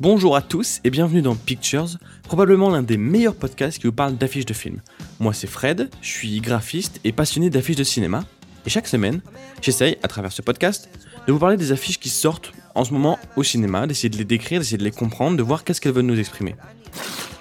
Bonjour 0.00 0.36
à 0.36 0.42
tous 0.42 0.78
et 0.84 0.90
bienvenue 0.90 1.22
dans 1.22 1.34
Pictures, 1.34 1.98
probablement 2.22 2.70
l'un 2.70 2.84
des 2.84 2.96
meilleurs 2.96 3.34
podcasts 3.34 3.80
qui 3.80 3.88
vous 3.88 3.92
parle 3.92 4.16
d'affiches 4.16 4.46
de 4.46 4.54
films. 4.54 4.80
Moi 5.18 5.34
c'est 5.34 5.48
Fred, 5.48 5.90
je 6.00 6.08
suis 6.08 6.40
graphiste 6.40 7.00
et 7.02 7.10
passionné 7.10 7.50
d'affiches 7.50 7.74
de 7.74 7.82
cinéma, 7.82 8.22
et 8.64 8.70
chaque 8.70 8.86
semaine, 8.86 9.20
j'essaye, 9.60 9.98
à 10.04 10.06
travers 10.06 10.30
ce 10.30 10.40
podcast, 10.40 10.88
de 11.26 11.32
vous 11.32 11.40
parler 11.40 11.56
des 11.56 11.72
affiches 11.72 11.98
qui 11.98 12.10
sortent 12.10 12.52
en 12.76 12.84
ce 12.84 12.92
moment 12.92 13.18
au 13.34 13.42
cinéma, 13.42 13.88
d'essayer 13.88 14.08
de 14.08 14.16
les 14.16 14.24
décrire, 14.24 14.60
d'essayer 14.60 14.78
de 14.78 14.84
les 14.84 14.92
comprendre, 14.92 15.36
de 15.36 15.42
voir 15.42 15.64
qu'est-ce 15.64 15.80
qu'elles 15.80 15.90
veulent 15.90 16.06
nous 16.06 16.20
exprimer. 16.20 16.54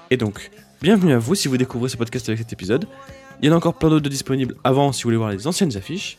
Et 0.10 0.18
donc, 0.18 0.50
bienvenue 0.82 1.14
à 1.14 1.19
vous 1.19 1.36
si 1.36 1.47
vous 1.47 1.57
découvrez 1.57 1.89
ce 1.89 1.97
podcast 1.97 2.28
avec 2.28 2.39
cet 2.39 2.54
épisode. 2.54 2.87
Il 3.39 3.47
y 3.47 3.51
en 3.51 3.54
a 3.54 3.57
encore 3.57 3.78
plein 3.78 3.89
d'autres 3.89 4.10
disponibles 4.10 4.55
avant 4.64 4.92
si 4.93 5.04
vous 5.04 5.10
voulez 5.10 5.18
voir 5.18 5.29
les 5.29 5.46
anciennes 5.46 5.78
affiches. 5.78 6.18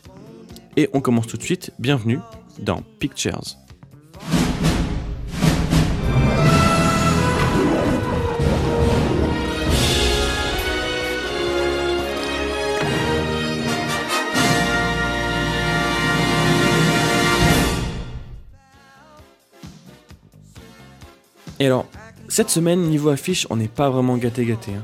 Et 0.77 0.89
on 0.93 1.01
commence 1.01 1.27
tout 1.27 1.35
de 1.35 1.43
suite, 1.43 1.71
bienvenue 1.79 2.19
dans 2.59 2.81
Pictures. 2.97 3.57
Et 21.59 21.65
alors, 21.65 21.85
cette 22.27 22.49
semaine, 22.49 22.81
niveau 22.81 23.09
affiche, 23.09 23.47
on 23.49 23.57
n'est 23.57 23.67
pas 23.67 23.89
vraiment 23.89 24.17
gâté 24.17 24.45
gâté. 24.45 24.71
hein. 24.71 24.83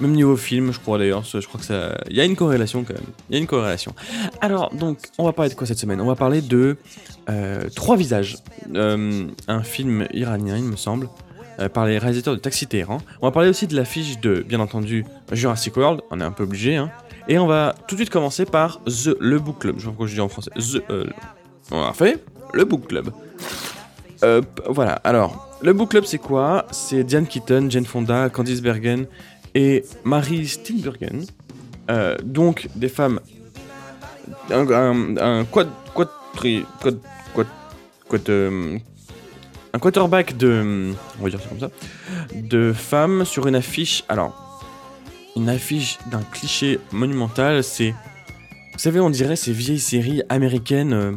Même 0.00 0.12
niveau 0.12 0.36
film, 0.36 0.72
je 0.72 0.78
crois 0.78 0.96
d'ailleurs, 0.96 1.24
je 1.24 1.44
crois 1.46 1.58
que 1.58 1.66
ça... 1.66 1.98
Il 2.08 2.16
y 2.16 2.20
a 2.20 2.24
une 2.24 2.36
corrélation 2.36 2.84
quand 2.84 2.94
même. 2.94 3.02
Il 3.28 3.34
y 3.34 3.36
a 3.36 3.40
une 3.40 3.48
corrélation. 3.48 3.94
Alors, 4.40 4.72
donc, 4.72 4.98
on 5.18 5.24
va 5.24 5.32
parler 5.32 5.50
de 5.50 5.56
quoi 5.56 5.66
cette 5.66 5.78
semaine? 5.78 6.00
On 6.00 6.06
va 6.06 6.14
parler 6.14 6.40
de 6.40 6.76
euh, 7.28 7.68
Trois 7.74 7.96
visages. 7.96 8.36
Euh, 8.74 9.26
un 9.48 9.62
film 9.64 10.06
iranien, 10.12 10.56
il 10.56 10.62
me 10.62 10.76
semble, 10.76 11.08
euh, 11.58 11.68
par 11.68 11.84
les 11.84 11.98
réalisateurs 11.98 12.34
de 12.34 12.38
Taxi 12.38 12.68
Téhéran. 12.68 12.98
On 13.20 13.26
va 13.26 13.32
parler 13.32 13.48
aussi 13.48 13.66
de 13.66 13.74
l'affiche 13.74 14.20
de, 14.20 14.44
bien 14.48 14.60
entendu, 14.60 15.04
Jurassic 15.32 15.76
World. 15.76 16.00
On 16.12 16.20
est 16.20 16.24
un 16.24 16.30
peu 16.32 16.44
obligé, 16.44 16.76
hein. 16.76 16.92
Et 17.26 17.36
on 17.38 17.48
va 17.48 17.74
tout 17.88 17.96
de 17.96 18.00
suite 18.00 18.10
commencer 18.10 18.44
par 18.44 18.80
The, 18.84 19.16
le 19.18 19.40
Book 19.40 19.58
Club. 19.58 19.78
Je 19.78 19.84
pas 19.84 19.90
pourquoi 19.90 20.06
je 20.06 20.14
dis 20.14 20.20
en 20.20 20.28
français. 20.28 20.52
The, 20.54 20.80
on 21.72 21.82
a 21.82 21.92
fait 21.92 22.24
le 22.54 22.64
Book 22.64 22.86
Club. 22.86 23.10
Voilà, 24.68 24.92
alors, 25.04 25.47
le 25.62 25.72
book 25.72 25.90
club 25.90 26.04
c'est 26.04 26.18
quoi? 26.18 26.66
C'est 26.70 27.04
Diane 27.04 27.26
Keaton, 27.26 27.68
Jane 27.70 27.84
Fonda, 27.86 28.28
Candice 28.30 28.60
Bergen 28.62 29.06
et 29.54 29.84
Marie 30.04 30.46
Steenburgen. 30.46 31.24
Euh, 31.90 32.16
donc 32.22 32.68
des 32.76 32.88
femmes. 32.88 33.20
Un, 34.50 34.70
un, 34.70 35.16
un 35.16 35.44
quad, 35.44 35.68
quad- 35.94 36.08
euh, 38.28 38.78
un 39.72 39.78
quarterback 39.78 40.36
de. 40.36 40.92
On 41.18 41.24
va 41.24 41.30
dire 41.30 41.40
ça 41.40 41.48
comme 41.48 41.60
ça. 41.60 41.70
De 42.34 42.72
femmes 42.72 43.24
sur 43.24 43.46
une 43.46 43.54
affiche. 43.56 44.04
Alors, 44.08 44.62
une 45.36 45.48
affiche 45.48 45.98
d'un 46.10 46.22
cliché 46.22 46.78
monumental, 46.92 47.64
c'est. 47.64 47.90
Vous 48.72 48.78
savez, 48.78 49.00
on 49.00 49.10
dirait 49.10 49.36
ces 49.36 49.52
vieilles 49.52 49.80
séries 49.80 50.22
américaines. 50.28 50.92
euh, 50.92 51.12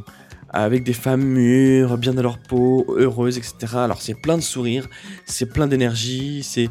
avec 0.53 0.83
des 0.83 0.93
femmes 0.93 1.23
mûres, 1.23 1.97
bien 1.97 2.13
dans 2.13 2.21
leur 2.21 2.37
peau, 2.37 2.85
heureuses, 2.97 3.37
etc. 3.37 3.77
Alors 3.77 4.01
c'est 4.01 4.13
plein 4.13 4.37
de 4.37 4.43
sourires, 4.43 4.89
c'est 5.25 5.47
plein 5.47 5.67
d'énergie, 5.67 6.43
c'est 6.43 6.69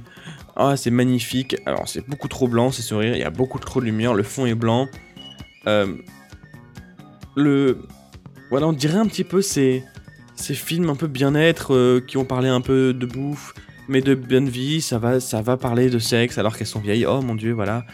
ah 0.56 0.76
c'est 0.76 0.90
magnifique. 0.90 1.56
Alors 1.66 1.88
c'est 1.88 2.06
beaucoup 2.06 2.28
trop 2.28 2.46
blanc 2.46 2.70
ces 2.70 2.82
sourires, 2.82 3.14
il 3.14 3.20
y 3.20 3.24
a 3.24 3.30
beaucoup 3.30 3.58
trop 3.58 3.80
de 3.80 3.86
lumière, 3.86 4.14
le 4.14 4.22
fond 4.22 4.46
est 4.46 4.54
blanc. 4.54 4.86
Euh, 5.66 5.94
le 7.36 7.78
voilà, 8.50 8.66
on 8.66 8.72
dirait 8.72 8.98
un 8.98 9.06
petit 9.06 9.24
peu 9.24 9.40
ces 9.40 9.82
ces 10.34 10.54
films 10.54 10.90
un 10.90 10.96
peu 10.96 11.06
bien-être 11.06 11.74
euh, 11.74 12.00
qui 12.00 12.16
ont 12.16 12.24
parlé 12.24 12.48
un 12.48 12.60
peu 12.60 12.92
de 12.92 13.06
bouffe, 13.06 13.54
mais 13.88 14.02
de 14.02 14.14
bonne 14.14 14.48
vie. 14.48 14.82
Ça 14.82 14.98
va 14.98 15.20
ça 15.20 15.40
va 15.40 15.56
parler 15.56 15.88
de 15.88 15.98
sexe 15.98 16.36
alors 16.36 16.56
qu'elles 16.56 16.66
sont 16.66 16.80
vieilles. 16.80 17.06
Oh 17.06 17.22
mon 17.22 17.34
dieu, 17.34 17.52
voilà. 17.52 17.84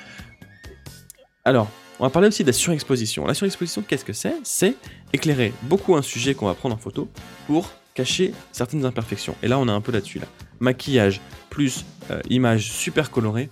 Alors, 1.44 1.70
on 1.98 2.04
va 2.04 2.10
parler 2.10 2.28
aussi 2.28 2.42
de 2.42 2.48
la 2.48 2.52
surexposition. 2.52 3.26
La 3.26 3.34
surexposition, 3.34 3.82
qu'est-ce 3.86 4.04
que 4.04 4.12
c'est? 4.12 4.34
C'est 4.42 4.76
éclairer 5.12 5.52
beaucoup 5.62 5.96
un 5.96 6.02
sujet 6.02 6.34
qu'on 6.34 6.46
va 6.46 6.54
prendre 6.54 6.74
en 6.74 6.78
photo 6.78 7.08
pour 7.46 7.70
cacher 7.94 8.32
certaines 8.52 8.84
imperfections. 8.84 9.34
Et 9.42 9.48
là, 9.48 9.58
on 9.58 9.66
est 9.68 9.72
un 9.72 9.80
peu 9.80 9.92
là-dessus. 9.92 10.18
Là. 10.18 10.26
Maquillage 10.60 11.20
plus 11.48 11.84
euh, 12.10 12.20
image 12.28 12.70
super 12.70 13.10
colorée, 13.10 13.48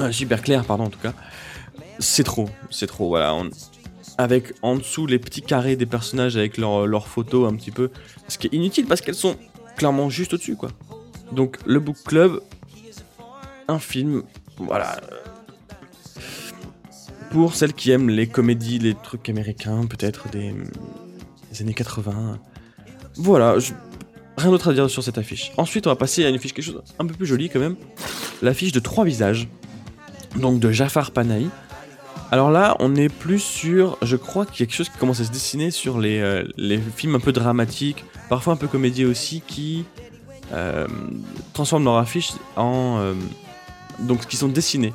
euh, 0.00 0.10
super 0.12 0.42
claire, 0.42 0.64
pardon, 0.64 0.84
en 0.84 0.90
tout 0.90 0.98
cas. 0.98 1.12
C'est 1.98 2.24
trop, 2.24 2.48
c'est 2.70 2.86
trop. 2.86 3.08
Voilà, 3.08 3.36
avec 4.16 4.54
en 4.62 4.76
dessous 4.76 5.06
les 5.06 5.18
petits 5.18 5.42
carrés 5.42 5.76
des 5.76 5.86
personnages 5.86 6.36
avec 6.36 6.56
leurs 6.56 7.06
photos 7.06 7.50
un 7.50 7.56
petit 7.56 7.70
peu, 7.70 7.90
ce 8.28 8.38
qui 8.38 8.48
est 8.48 8.54
inutile 8.54 8.86
parce 8.86 9.00
qu'elles 9.00 9.14
sont 9.14 9.36
clairement 9.76 10.10
juste 10.10 10.34
au-dessus, 10.34 10.56
quoi. 10.56 10.70
Donc, 11.32 11.58
le 11.64 11.78
book 11.80 11.96
club, 12.04 12.40
un 13.68 13.78
film, 13.78 14.22
voilà, 14.56 15.00
pour 17.30 17.54
celles 17.54 17.72
qui 17.72 17.90
aiment 17.90 18.10
les 18.10 18.26
comédies, 18.26 18.78
les 18.78 18.94
trucs 18.94 19.28
américains, 19.28 19.86
peut-être 19.86 20.28
des, 20.30 20.54
années 21.60 21.74
80. 21.74 22.38
Voilà, 23.16 23.56
rien 24.36 24.50
d'autre 24.50 24.70
à 24.70 24.74
dire 24.74 24.90
sur 24.90 25.02
cette 25.02 25.18
affiche. 25.18 25.52
Ensuite, 25.56 25.86
on 25.86 25.90
va 25.90 25.96
passer 25.96 26.24
à 26.24 26.28
une 26.28 26.34
affiche 26.34 26.52
quelque 26.52 26.64
chose 26.64 26.82
un 26.98 27.06
peu 27.06 27.14
plus 27.14 27.26
jolie 27.26 27.48
quand 27.48 27.60
même. 27.60 27.76
L'affiche 28.42 28.72
de 28.72 28.80
trois 28.80 29.04
visages, 29.04 29.48
donc 30.36 30.60
de 30.60 30.70
Jafar 30.70 31.12
Panahi. 31.12 31.48
Alors 32.32 32.50
là, 32.50 32.76
on 32.78 32.94
est 32.94 33.08
plus 33.08 33.40
sur, 33.40 33.98
je 34.02 34.16
crois 34.16 34.46
qu'il 34.46 34.60
y 34.60 34.62
a 34.62 34.66
quelque 34.66 34.76
chose 34.76 34.88
qui 34.88 34.98
commence 34.98 35.20
à 35.20 35.24
se 35.24 35.32
dessiner 35.32 35.70
sur 35.70 35.98
les, 35.98 36.20
euh, 36.20 36.44
films 36.94 37.16
un 37.16 37.20
peu 37.20 37.32
dramatiques, 37.32 38.04
parfois 38.28 38.52
un 38.52 38.56
peu 38.56 38.68
comédie 38.68 39.04
aussi, 39.04 39.42
qui 39.44 39.84
euh, 40.52 40.86
transforment 41.52 41.84
leur 41.84 41.96
affiche 41.96 42.32
en... 42.56 42.98
euh, 43.00 43.14
donc 44.00 44.26
qui 44.26 44.36
sont 44.36 44.48
dessinés. 44.48 44.92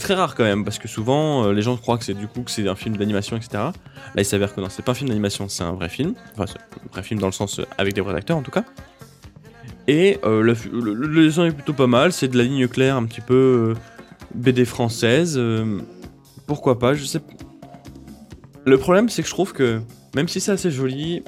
Très 0.00 0.14
rare 0.14 0.34
quand 0.34 0.44
même, 0.44 0.64
parce 0.64 0.78
que 0.78 0.88
souvent 0.88 1.46
euh, 1.46 1.52
les 1.52 1.62
gens 1.62 1.76
croient 1.76 1.98
que 1.98 2.04
c'est 2.04 2.14
du 2.14 2.26
coup 2.26 2.42
que 2.42 2.50
c'est 2.50 2.68
un 2.68 2.74
film 2.74 2.96
d'animation, 2.96 3.36
etc. 3.36 3.50
Là, 3.54 3.72
il 4.16 4.24
s'avère 4.24 4.54
que 4.54 4.60
non, 4.60 4.68
c'est 4.68 4.84
pas 4.84 4.92
un 4.92 4.94
film 4.94 5.08
d'animation, 5.08 5.48
c'est 5.48 5.62
un 5.62 5.72
vrai 5.72 5.88
film. 5.88 6.14
Enfin, 6.34 6.46
c'est 6.46 6.58
un 6.58 6.92
vrai 6.92 7.02
film 7.02 7.20
dans 7.20 7.26
le 7.26 7.32
sens 7.32 7.58
euh, 7.58 7.66
avec 7.78 7.94
des 7.94 8.00
vrais 8.00 8.14
acteurs 8.14 8.36
en 8.36 8.42
tout 8.42 8.50
cas. 8.50 8.64
Et 9.88 10.18
euh, 10.24 10.42
le, 10.42 11.24
dessin 11.24 11.46
est 11.46 11.52
plutôt 11.52 11.72
pas 11.72 11.86
mal, 11.86 12.12
c'est 12.12 12.28
de 12.28 12.36
la 12.36 12.44
ligne 12.44 12.66
claire, 12.68 12.96
un 12.96 13.04
petit 13.04 13.20
peu 13.20 13.74
BD 14.34 14.64
française. 14.64 15.40
pourquoi 16.46 16.78
pas, 16.78 16.94
je 16.94 17.04
sais. 17.04 17.20
Le 18.64 18.78
problème, 18.78 19.08
c'est 19.08 19.22
que 19.22 19.28
je 19.28 19.34
trouve 19.34 19.52
que 19.52 19.80
même 20.14 20.28
si 20.28 20.40
c'est 20.40 20.52
assez 20.52 20.70
joli 20.70 21.22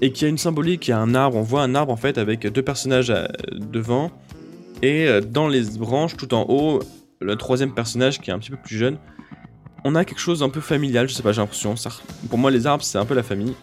et 0.00 0.12
qu'il 0.12 0.22
y 0.22 0.26
a 0.26 0.28
une 0.28 0.38
symbolique, 0.38 0.86
il 0.86 0.92
y 0.92 0.94
a 0.94 0.98
un 0.98 1.14
arbre, 1.14 1.36
on 1.36 1.42
voit 1.42 1.62
un 1.62 1.74
arbre 1.74 1.92
en 1.92 1.96
fait 1.96 2.18
avec 2.18 2.46
deux 2.46 2.62
personnages 2.62 3.12
devant 3.52 4.12
et 4.82 5.08
dans 5.22 5.48
les 5.48 5.62
branches 5.78 6.16
tout 6.16 6.34
en 6.34 6.46
haut 6.48 6.80
le 7.20 7.36
troisième 7.36 7.74
personnage 7.74 8.20
qui 8.20 8.30
est 8.30 8.32
un 8.32 8.38
petit 8.38 8.50
peu 8.50 8.56
plus 8.56 8.76
jeune. 8.76 8.98
On 9.84 9.94
a 9.94 10.04
quelque 10.04 10.20
chose 10.20 10.40
d'un 10.40 10.48
peu 10.48 10.60
familial, 10.60 11.08
je 11.08 11.14
sais 11.14 11.22
pas, 11.22 11.32
j'ai 11.32 11.40
l'impression. 11.40 11.74
Pour 12.28 12.38
moi, 12.38 12.50
les 12.50 12.66
arbres, 12.66 12.82
c'est 12.82 12.98
un 12.98 13.04
peu 13.04 13.14
la 13.14 13.22
famille. 13.22 13.54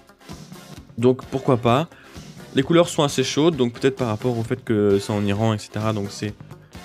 Donc 0.97 1.25
pourquoi 1.25 1.58
pas? 1.58 1.88
Les 2.56 2.63
couleurs 2.63 2.88
sont 2.88 3.03
assez 3.03 3.24
chaudes, 3.24 3.56
donc 3.56 3.74
peut-être 3.74 3.96
par 3.96 4.08
rapport 4.08 4.38
au 4.38 4.44
fait 4.44 4.63
que 4.63 5.00
c'est 5.00 5.12
en 5.12 5.25
Iran, 5.25 5.53
etc. 5.53 5.69
Donc 5.94 6.08
c'est 6.09 6.34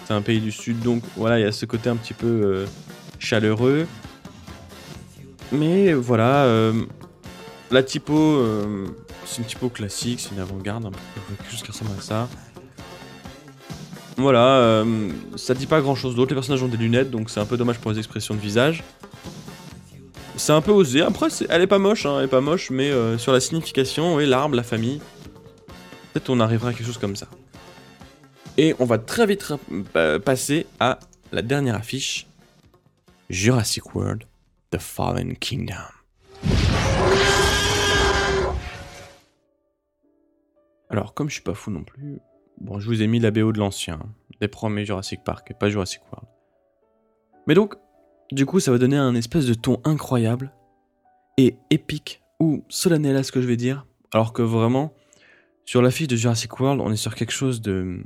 c'est 0.09 0.15
un 0.15 0.23
pays 0.23 0.41
du 0.41 0.51
sud, 0.51 0.81
donc 0.81 1.03
voilà, 1.17 1.39
il 1.39 1.43
y 1.43 1.45
a 1.47 1.53
ce 1.53 1.67
côté 1.67 1.91
un 1.91 1.97
petit 1.97 2.15
peu 2.15 2.27
euh, 2.27 2.67
chaleureux. 3.19 3.87
Mais 5.53 5.93
voilà, 5.93 6.45
euh, 6.45 6.87
la 7.71 7.83
typo, 7.83 8.15
euh, 8.15 8.87
c'est 9.27 9.43
une 9.43 9.45
typo 9.45 9.69
classique, 9.69 10.21
c'est 10.21 10.35
une 10.35 10.41
avant-garde, 10.41 10.87
un 10.87 10.91
peu 10.91 10.99
quelque 11.29 11.51
chose 11.51 11.63
qui 11.63 11.71
ressemble 11.71 11.91
à 11.99 12.01
ça. 12.01 12.29
Voilà, 14.19 14.59
euh, 14.59 15.11
ça 15.37 15.55
dit 15.55 15.67
pas 15.67 15.81
grand 15.81 15.95
chose 15.95 16.17
d'autre. 16.17 16.31
Les 16.33 16.35
personnages 16.35 16.63
ont 16.63 16.69
des 16.69 16.77
lunettes, 16.77 17.11
donc 17.11 17.31
c'est 17.31 17.39
un 17.39 17.47
peu 17.47 17.57
dommage 17.57 17.79
pour 17.79 17.93
les 17.93 17.99
expressions 17.99 18.35
de 18.35 18.41
visage. 18.41 18.83
C'est 20.37 20.53
un 20.53 20.61
peu 20.61 20.73
osé. 20.73 21.03
Après, 21.03 21.29
elle 21.49 21.63
est 21.63 21.67
pas 21.69 21.79
moche, 21.79 22.05
hein, 22.05 22.17
elle 22.19 22.25
est 22.25 22.29
pas 22.29 22.41
moche, 22.41 22.71
mais 22.71 22.91
euh, 22.91 23.17
sur 23.17 23.33
la 23.33 23.39
signification, 23.41 24.17
oui, 24.17 24.27
l'arbre, 24.27 24.57
la 24.57 24.65
famille, 24.65 25.01
peut-être 26.13 26.31
on 26.31 26.41
arrivera 26.41 26.71
à 26.71 26.73
quelque 26.73 26.87
chose 26.87 26.99
comme 26.99 27.15
ça. 27.17 27.29
Et 28.57 28.75
on 28.81 28.85
va 28.87 28.99
très 28.99 29.25
vite 29.25 29.53
pa- 29.93 30.19
passer 30.19 30.67
à 30.81 30.99
la 31.31 31.43
dernière 31.43 31.77
affiche 31.77 32.27
Jurassic 33.31 33.95
World 33.95 34.25
The 34.73 34.79
Fallen 34.79 35.37
Kingdom. 35.37 35.75
Alors, 40.91 41.15
comme 41.15 41.29
je 41.29 41.35
suis 41.35 41.43
pas 41.43 41.55
fou 41.55 41.71
non 41.71 41.85
plus, 41.85 42.19
bon, 42.61 42.79
je 42.79 42.87
vous 42.87 43.03
ai 43.03 43.07
mis 43.07 43.21
la 43.21 43.31
BO 43.31 43.53
de 43.53 43.59
l'ancien, 43.59 43.99
des 44.41 44.49
premiers 44.49 44.85
Jurassic 44.85 45.23
Park, 45.25 45.51
et 45.51 45.55
pas 45.55 45.69
Jurassic 45.69 46.03
World. 46.13 46.29
Mais 47.47 47.55
donc, 47.55 47.75
du 48.31 48.47
coup, 48.47 48.61
ça 48.61 48.71
va 48.71 48.79
donner 48.79 48.97
un 48.97 49.15
espèce 49.15 49.47
de 49.47 49.55
ton 49.55 49.81
incroyable 49.85 50.53
et 51.37 51.57
épique, 51.71 52.23
ou 52.41 52.65
solennel 52.69 53.17
à 53.17 53.23
ce 53.23 53.33
que 53.33 53.41
je 53.41 53.47
vais 53.47 53.57
dire, 53.57 53.87
alors 54.13 54.33
que 54.33 54.43
vraiment, 54.43 54.93
sur 55.65 55.83
l'affiche 55.83 56.09
de 56.09 56.17
Jurassic 56.17 56.59
World, 56.61 56.81
on 56.81 56.91
est 56.93 56.97
sur 56.97 57.15
quelque 57.15 57.33
chose 57.33 57.61
de, 57.61 58.03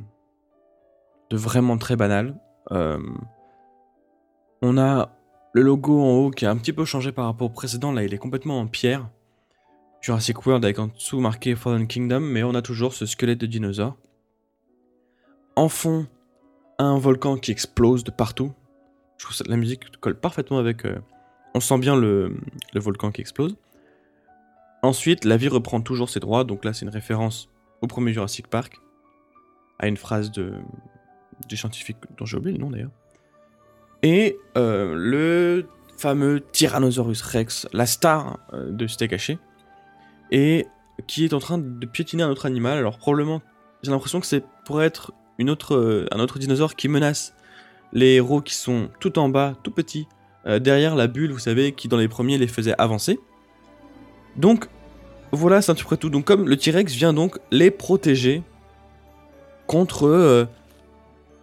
de 1.31 1.37
vraiment 1.37 1.79
très 1.79 1.97
banal. 1.97 2.37
Euh, 2.71 3.01
on 4.63 4.79
a 4.79 5.17
le 5.53 5.63
logo 5.63 6.01
en 6.01 6.13
haut 6.13 6.31
qui 6.31 6.47
a 6.47 6.51
un 6.51 6.57
petit 6.57 6.73
peu 6.73 6.85
changé 6.85 7.13
par 7.13 7.27
rapport 7.27 7.49
au 7.49 7.53
précédent, 7.53 7.93
là 7.93 8.05
il 8.05 8.15
est 8.15 8.19
complètement 8.19 8.61
en 8.61 8.67
pierre. 8.67 9.09
Jurassic 10.01 10.45
World 10.45 10.65
avec 10.65 10.79
en 10.79 10.89
dessous 10.89 11.21
marqué 11.21 11.55
Fallen 11.55 11.87
Kingdom, 11.87 12.21
mais 12.21 12.43
on 12.43 12.55
a 12.55 12.63
toujours 12.63 12.95
ce 12.95 13.07
squelette 13.07 13.39
de 13.39 13.47
dinosaure. 13.47 13.97
En 15.57 15.69
fond 15.69 16.07
un 16.79 16.99
volcan 16.99 17.37
qui 17.37 17.51
explose 17.51 18.05
de 18.05 18.11
partout. 18.11 18.53
Je 19.19 19.25
trouve 19.25 19.39
que 19.39 19.51
la 19.51 19.57
musique 19.57 19.85
colle 20.01 20.19
parfaitement 20.19 20.59
avec. 20.59 20.85
Euh, 20.85 20.99
on 21.55 21.61
sent 21.61 21.79
bien 21.79 21.97
le, 21.97 22.35
volcan 22.75 23.13
qui 23.13 23.21
explose. 23.21 23.57
Ensuite, 24.83 25.25
la 25.25 25.37
vie 25.37 25.49
reprend 25.49 25.81
toujours 25.81 26.09
ses 26.09 26.19
droits. 26.19 26.45
Donc 26.45 26.65
là, 26.65 26.73
c'est 26.73 26.85
une 26.85 26.93
référence 26.93 27.49
au 27.83 27.87
premier 27.87 28.13
Jurassic 28.13 28.49
Park, 28.49 28.81
à 29.79 29.87
une 29.87 29.97
phrase 29.97 30.31
de, 30.33 30.55
du 31.49 31.57
scientifique 31.57 31.99
dont 32.17 32.25
j'ai 32.25 32.37
oublié 32.37 32.57
le 32.57 32.65
nom 32.65 32.71
d'ailleurs. 32.71 32.91
Et 34.03 34.39
euh, 34.57 34.95
le 34.97 35.67
fameux 35.99 36.41
Tyrannosaurus 36.41 37.23
Rex, 37.23 37.69
la 37.73 37.87
star 37.87 38.39
euh, 38.53 38.73
de 38.73 38.87
Steak 38.87 39.13
Haché, 39.13 39.39
et 40.33 40.67
qui 41.07 41.25
est 41.25 41.35
en 41.35 41.39
train 41.39 41.59
de 41.59 41.87
piétiner 41.87 42.25
un 42.25 42.31
autre 42.31 42.47
animal. 42.47 42.79
Alors 42.79 42.99
probablement, 42.99 43.43
j'ai 43.83 43.91
l'impression 43.91 44.21
que 44.21 44.27
c'est 44.27 44.45
pour 44.65 44.83
être 44.83 45.13
euh, 45.41 46.07
un 46.11 46.21
autre 46.21 46.39
dinosaure 46.39 46.75
qui 46.75 46.89
menace 46.89 47.35
les 47.93 48.15
héros 48.15 48.41
qui 48.41 48.55
sont 48.55 48.89
tout 49.01 49.19
en 49.19 49.29
bas, 49.29 49.55
tout 49.63 49.71
petits, 49.71 50.07
derrière 50.61 50.97
la 50.97 51.07
bulle, 51.07 51.31
vous 51.31 51.39
savez, 51.39 51.73
qui 51.73 51.87
dans 51.89 51.99
les 51.99 52.09
premiers 52.09 52.39
les 52.39 52.49
faisait 52.49 52.75
avancer. 52.79 53.21
Donc 54.37 54.67
voilà, 55.31 55.61
c'est 55.61 55.71
un 55.71 55.75
petit 55.75 55.85
peu 55.85 55.99
tout. 55.99 56.09
Donc 56.09 56.25
comme 56.25 56.49
le 56.49 56.57
T-Rex 56.57 56.95
vient 56.95 57.13
donc 57.13 57.39
les 57.51 57.71
protéger 57.71 58.43
contre 59.67 60.49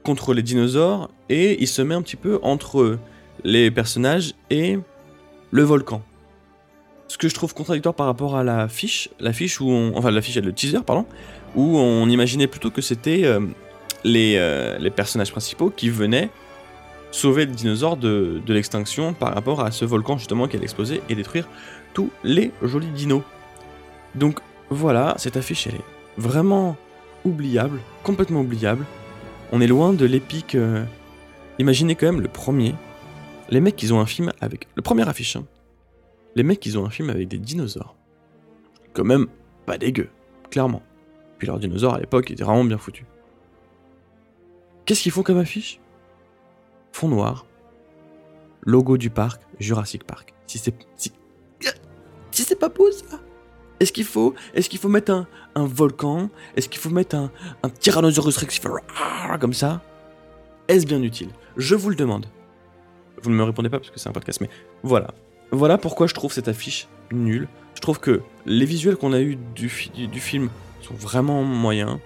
contre 0.03 0.33
les 0.33 0.41
dinosaures 0.41 1.11
et 1.29 1.61
il 1.61 1.67
se 1.67 1.83
met 1.83 1.93
un 1.93 2.01
petit 2.01 2.15
peu 2.15 2.39
entre 2.41 2.97
les 3.43 3.71
personnages 3.71 4.33
et 4.49 4.79
le 5.51 5.63
volcan. 5.63 6.01
Ce 7.07 7.17
que 7.17 7.27
je 7.27 7.33
trouve 7.33 7.53
contradictoire 7.53 7.95
par 7.95 8.05
rapport 8.05 8.35
à 8.35 8.43
la 8.43 8.67
fiche, 8.67 9.09
la 9.19 9.33
fiche 9.33 9.59
où 9.59 9.69
on, 9.69 9.93
enfin 9.95 10.11
la 10.11 10.21
fiche, 10.21 10.37
le 10.37 10.53
teaser 10.53 10.81
pardon, 10.85 11.05
où 11.55 11.77
on 11.77 12.07
imaginait 12.07 12.47
plutôt 12.47 12.69
que 12.69 12.81
c'était 12.81 13.23
euh, 13.25 13.41
les, 14.03 14.35
euh, 14.37 14.77
les, 14.77 14.89
personnages 14.89 15.31
principaux 15.31 15.69
qui 15.69 15.89
venaient 15.89 16.29
sauver 17.11 17.45
le 17.45 17.51
dinosaure 17.51 17.97
de, 17.97 18.41
de 18.45 18.53
l'extinction 18.53 19.13
par 19.13 19.33
rapport 19.33 19.61
à 19.61 19.71
ce 19.71 19.85
volcan 19.85 20.17
justement 20.17 20.47
qui 20.47 20.55
allait 20.55 20.65
exploser 20.65 21.01
et 21.09 21.15
détruire 21.15 21.47
tous 21.93 22.11
les 22.23 22.51
jolis 22.61 22.87
dinos. 22.87 23.23
Donc 24.15 24.39
voilà, 24.69 25.15
cette 25.17 25.37
affiche 25.37 25.67
elle 25.67 25.75
est 25.75 25.85
vraiment 26.17 26.77
oubliable, 27.25 27.79
complètement 28.03 28.41
oubliable. 28.41 28.85
On 29.51 29.61
est 29.61 29.67
loin 29.67 29.93
de 29.93 30.05
l'épique. 30.05 30.55
Euh, 30.55 30.83
imaginez 31.57 31.95
quand 31.95 32.05
même 32.05 32.21
le 32.21 32.27
premier. 32.27 32.75
Les 33.49 33.61
mecs, 33.61 33.81
ils 33.81 33.93
ont 33.93 33.99
un 33.99 34.05
film 34.05 34.31
avec. 34.41 34.67
Le 34.75 34.81
premier 34.81 35.07
affiche. 35.07 35.35
Hein. 35.35 35.45
Les 36.35 36.43
mecs, 36.43 36.63
ils 36.65 36.77
ont 36.77 36.85
un 36.85 36.89
film 36.89 37.09
avec 37.09 37.27
des 37.27 37.39
dinosaures. 37.39 37.95
Quand 38.93 39.03
même 39.03 39.27
pas 39.65 39.77
dégueu, 39.77 40.09
clairement. 40.51 40.83
Puis 41.37 41.47
leurs 41.47 41.59
dinosaures 41.59 41.95
à 41.95 41.99
l'époque 41.99 42.29
étaient 42.29 42.43
vraiment 42.43 42.63
bien 42.63 42.77
foutus. 42.77 43.05
Qu'est-ce 44.89 45.03
qu'ils 45.03 45.11
font 45.11 45.21
comme 45.21 45.37
affiche? 45.37 45.79
Fond 46.93 47.09
noir. 47.09 47.45
Logo 48.63 48.97
du 48.97 49.11
parc, 49.11 49.39
Jurassic 49.59 50.03
Park. 50.03 50.33
Si 50.47 50.57
c'est. 50.57 50.73
Si, 50.95 51.13
si 52.31 52.41
c'est 52.41 52.55
pas 52.55 52.69
beau 52.69 52.91
ça 52.91 53.19
est-ce 53.79 53.91
qu'il 53.91 54.03
faut, 54.03 54.33
mettre 54.89 55.11
un, 55.53 55.65
volcan? 55.67 56.31
Est-ce 56.55 56.67
qu'il 56.67 56.81
faut 56.81 56.89
mettre 56.89 57.15
un, 57.15 57.29
Tyrannosaurus 57.79 58.35
Rex 58.37 58.59
comme 59.39 59.53
ça? 59.53 59.83
Est-ce 60.67 60.87
bien 60.87 61.03
utile? 61.03 61.29
Je 61.55 61.75
vous 61.75 61.91
le 61.91 61.95
demande. 61.95 62.25
Vous 63.21 63.29
ne 63.29 63.35
me 63.35 63.43
répondez 63.43 63.69
pas 63.69 63.77
parce 63.77 63.91
que 63.91 63.99
c'est 63.99 64.09
un 64.09 64.11
podcast, 64.11 64.41
mais 64.41 64.49
voilà. 64.81 65.13
Voilà 65.51 65.77
pourquoi 65.77 66.07
je 66.07 66.15
trouve 66.15 66.33
cette 66.33 66.47
affiche 66.47 66.87
nulle. 67.11 67.47
Je 67.75 67.81
trouve 67.81 67.99
que 67.99 68.23
les 68.47 68.65
visuels 68.65 68.95
qu'on 68.95 69.13
a 69.13 69.21
eu 69.21 69.37
du, 69.53 69.69
film 69.69 70.49
sont 70.81 70.95
vraiment 70.95 71.43
moyens 71.43 71.99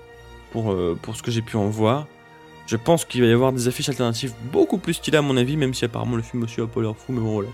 euh, 0.58 0.96
pour 0.96 1.16
ce 1.16 1.24
que 1.24 1.32
j'ai 1.32 1.42
pu 1.42 1.56
en 1.56 1.70
voir. 1.70 2.08
Je 2.66 2.78
pense 2.78 3.06
qu'il 3.06 3.22
va 3.22 3.28
y 3.28 3.32
avoir 3.32 3.52
des 3.52 3.68
affiches 3.68 3.90
alternatives 3.90 4.34
beaucoup 4.52 4.78
plus 4.78 4.94
stylées 4.94 5.18
à 5.18 5.22
mon 5.22 5.38
avis, 5.38 5.58
même 5.58 5.74
si 5.74 5.86
apparemment 5.86 6.16
le 6.16 6.24
film 6.24 6.44
aussi 6.44 6.62
a 6.62 6.68
pas 6.68 6.82
l'air 6.82 6.96
fou, 6.96 7.12
mais 7.12 7.20
bon 7.20 7.34
voilà 7.34 7.50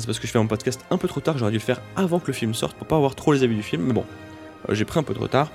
c'est 0.00 0.06
parce 0.06 0.18
que 0.18 0.26
je 0.26 0.32
fais 0.32 0.38
mon 0.38 0.46
podcast 0.46 0.84
un 0.90 0.98
peu 0.98 1.08
trop 1.08 1.20
tard, 1.20 1.38
j'aurais 1.38 1.52
dû 1.52 1.58
le 1.58 1.62
faire 1.62 1.80
avant 1.96 2.18
que 2.18 2.26
le 2.28 2.32
film 2.32 2.54
sorte 2.54 2.76
pour 2.76 2.86
pas 2.86 2.96
avoir 2.96 3.14
trop 3.14 3.32
les 3.32 3.42
avis 3.42 3.54
du 3.54 3.62
film, 3.62 3.82
mais 3.82 3.92
bon, 3.92 4.04
euh, 4.68 4.74
j'ai 4.74 4.84
pris 4.84 4.98
un 4.98 5.02
peu 5.02 5.14
de 5.14 5.18
retard 5.18 5.50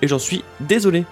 et 0.00 0.08
j'en 0.08 0.18
suis 0.18 0.44
désolé. 0.60 1.04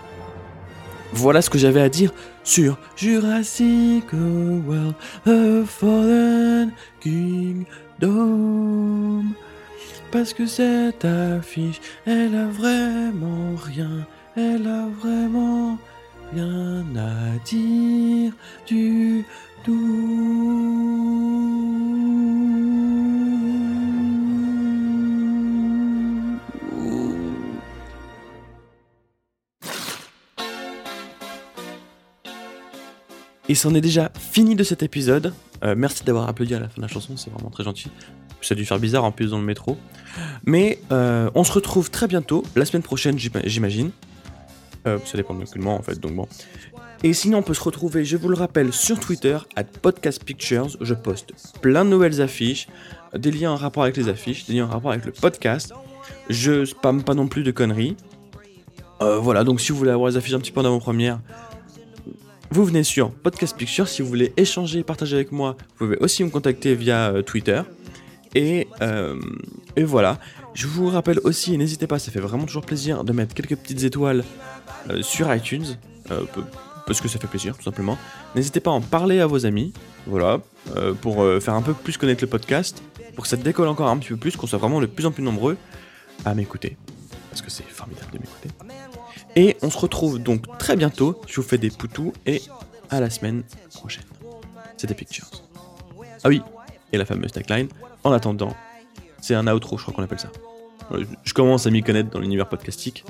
Voilà 1.13 1.43
ce 1.43 1.51
que 1.51 1.59
j'avais 1.59 1.81
à 1.81 1.89
dire 1.89 2.13
sur 2.45 2.79
Jurassic 2.97 4.05
World, 4.13 4.95
The 5.25 5.65
Fallen 5.67 6.71
Kingdom. 7.01 7.65
Parce 10.13 10.33
que 10.33 10.47
cette 10.47 11.05
affiche, 11.05 11.81
elle 12.07 12.35
a 12.37 12.47
vraiment 12.47 13.57
rien, 13.57 14.07
elle 14.37 14.67
a 14.67 14.87
vraiment 15.01 15.79
rien 16.33 16.85
à 16.97 17.39
dire 17.45 18.33
du 18.67 19.25
tout. 19.65 20.81
Et 33.49 33.57
c'en 33.57 33.75
est 33.75 33.81
déjà 33.81 34.13
fini 34.17 34.55
de 34.55 34.63
cet 34.63 34.85
épisode. 34.85 35.35
Euh, 35.65 35.75
merci 35.77 36.05
d'avoir 36.05 36.29
applaudi 36.29 36.55
à 36.55 36.61
la 36.61 36.69
fin 36.69 36.77
de 36.77 36.83
la 36.83 36.89
chanson, 36.89 37.17
c'est 37.17 37.31
vraiment 37.31 37.51
très 37.51 37.65
gentil. 37.65 37.89
Ça 38.43 38.55
a 38.55 38.57
dû 38.57 38.65
faire 38.65 38.79
bizarre 38.79 39.03
en 39.03 39.11
plus 39.11 39.31
dans 39.33 39.39
le 39.39 39.45
métro. 39.45 39.77
Mais 40.45 40.79
euh, 40.93 41.31
on 41.35 41.43
se 41.43 41.53
retrouve 41.53 41.91
très 41.91 42.07
bientôt, 42.07 42.45
la 42.55 42.65
semaine 42.65 42.85
prochaine 42.85 43.19
j'imagine. 43.19 43.91
Euh, 44.87 44.99
ça 45.05 45.17
dépend 45.17 45.35
de 45.35 45.45
moi 45.59 45.75
en 45.75 45.83
fait, 45.83 45.99
donc 45.99 46.15
bon. 46.15 46.29
Et 47.03 47.13
sinon 47.13 47.39
on 47.39 47.43
peut 47.43 47.55
se 47.55 47.63
retrouver, 47.63 48.05
je 48.05 48.17
vous 48.17 48.29
le 48.29 48.37
rappelle, 48.37 48.73
sur 48.73 48.99
Twitter, 49.01 49.39
at 49.57 49.65
Podcast 49.65 50.25
Pictures. 50.25 50.69
Je 50.81 50.95
poste 50.95 51.33
plein 51.61 51.85
de 51.85 51.91
nouvelles 51.91 52.21
affiches, 52.21 52.69
des 53.15 53.31
liens 53.31 53.53
en 53.53 53.57
rapport 53.57 53.83
avec 53.83 53.97
les 53.97 54.09
affiches, 54.09 54.47
des 54.47 54.55
liens 54.55 54.67
en 54.67 54.71
rapport 54.71 54.93
avec 54.93 55.05
le 55.05 55.13
podcast. 55.13 55.73
Je 56.29 56.65
spamme 56.65 57.03
pas 57.03 57.15
non 57.15 57.29
plus 57.29 57.43
de 57.43 57.51
conneries. 57.51 57.97
voilà, 59.01 59.45
donc 59.45 59.61
si 59.61 59.73
vous 59.73 59.79
voulez 59.79 59.91
avoir 59.91 60.11
les 60.11 60.17
affiches 60.17 60.35
un 60.35 60.41
petit 60.41 60.53
peu 60.53 60.61
en 60.61 60.65
avant-première, 60.65 61.21
vous 62.53 62.65
venez 62.65 62.83
sur 62.83 63.13
Podcast 63.13 63.57
Picture. 63.57 63.87
Si 63.87 64.03
vous 64.03 64.09
voulez 64.09 64.33
échanger, 64.37 64.83
partager 64.83 65.15
avec 65.15 65.31
moi, 65.31 65.57
vous 65.79 65.87
pouvez 65.87 65.97
aussi 65.99 66.25
me 66.25 66.31
contacter 66.31 66.75
via 66.75 67.13
euh, 67.13 67.23
Twitter. 67.23 67.63
Et, 68.35 68.67
euh, 68.83 69.21
et, 69.81 69.85
voilà. 69.85 70.19
Je 70.55 70.67
vous 70.67 70.89
rappelle 70.89 71.21
aussi, 71.25 71.57
n'hésitez 71.57 71.87
pas, 71.87 71.99
ça 71.99 72.11
fait 72.11 72.21
vraiment 72.21 72.45
toujours 72.45 72.65
plaisir 72.65 73.05
de 73.05 73.13
mettre 73.13 73.35
quelques 73.35 73.57
petites 73.57 73.85
étoiles 73.85 74.25
euh, 74.91 75.03
sur 75.03 75.33
iTunes. 75.35 75.77
parce 76.87 77.01
que 77.01 77.09
ça 77.09 77.19
fait 77.19 77.29
plaisir, 77.29 77.57
tout 77.57 77.63
simplement. 77.63 77.97
N'hésitez 78.35 78.61
pas 78.61 78.71
à 78.71 78.75
en 78.75 78.81
parler 78.81 79.21
à 79.21 79.27
vos 79.27 79.47
amis. 79.47 79.73
Voilà. 80.07 80.41
pour 81.03 81.25
faire 81.41 81.55
un 81.55 81.63
peu 81.63 81.75
plus 81.75 81.97
connaître 81.99 82.23
le 82.23 82.29
podcast. 82.29 82.83
Pour 83.15 83.25
que 83.25 83.29
ça 83.29 83.37
décolle 83.37 83.69
encore 83.69 83.89
un 83.89 83.99
petit 83.99 84.09
peu 84.09 84.17
plus, 84.17 84.37
qu'on 84.37 84.47
soit 84.47 84.59
vraiment 84.59 84.81
de 84.81 84.87
plus 84.87 85.07
en 85.07 85.13
plus 85.13 85.23
nombreux 85.23 85.57
à 86.25 86.35
m'écouter. 86.35 86.77
Parce 87.31 87.43
que 87.43 87.51
c'est 87.51 87.65
formidable 87.65 88.13
de 88.13 88.19
m'écouter. 88.19 88.49
Et 89.37 89.57
on 89.63 89.71
se 89.71 89.79
retrouve 89.79 90.19
donc 90.19 90.59
très 90.59 90.77
bientôt. 90.77 91.21
Je 91.29 91.37
vous 91.37 91.47
fais 91.47 91.59
des 91.59 91.71
poutous 91.71 92.13
et 92.27 92.43
à 92.91 93.01
la 93.01 93.11
semaine 93.11 93.45
prochaine. 93.73 94.05
C'était 94.77 94.95
Pictures. 94.95 95.31
Ah 96.25 96.29
oui, 96.29 96.43
et 96.93 96.99
la 96.99 97.05
fameuse 97.05 97.33
tagline. 97.33 97.69
En 98.03 98.13
attendant, 98.13 98.55
c'est 99.21 99.35
un 99.35 99.47
outro, 99.49 99.79
je 99.79 99.83
crois 99.83 99.95
qu'on 99.95 100.03
appelle 100.03 100.19
ça. 100.19 100.31
Je 101.25 101.35
commence 101.35 101.67
à 101.67 101.71
m'y 101.71 101.83
connaître 101.83 102.11
dans 102.11 102.19
l'univers 102.19 102.49
podcastique. 102.49 103.05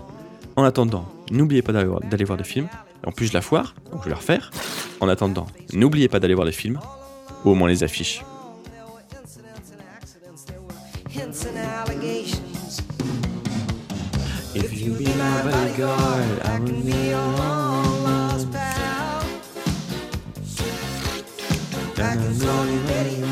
En 0.56 0.64
attendant, 0.64 1.06
n'oubliez 1.30 1.62
pas 1.62 1.72
d'aller 1.72 2.24
voir, 2.24 2.36
des 2.36 2.44
films. 2.44 2.68
En 3.06 3.12
plus, 3.12 3.26
je 3.26 3.32
la 3.32 3.40
foire, 3.40 3.74
donc 3.90 4.00
je 4.00 4.04
vais 4.04 4.10
la 4.10 4.16
refaire. 4.16 4.50
En 5.00 5.08
attendant, 5.08 5.46
n'oubliez 5.72 6.08
pas 6.08 6.20
d'aller 6.20 6.34
voir 6.34 6.46
des 6.46 6.52
films, 6.52 6.78
ou 7.44 7.50
au 7.50 7.54
moins 7.54 7.68
les 7.68 7.82
affiches. 7.82 8.22
If 14.52 14.80
you 14.80 14.94
be 14.94 15.06
my 15.06 15.42
bodyguard, 15.44 16.42
I 16.44 16.58
will 16.58 16.82
be 16.82 17.10
your 17.10 17.24
long 17.38 18.02
lost 18.02 18.50
pal. 18.50 19.22
Back 21.94 22.18
and 22.18 22.34
forth, 22.34 22.86
Betty, 22.88 23.14
Betty, 23.14 23.20
when 23.20 23.20
you 23.20 23.26
call 23.26 23.29